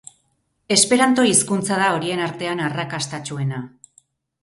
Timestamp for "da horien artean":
1.83-2.67